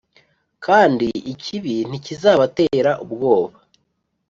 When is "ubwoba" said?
3.03-3.57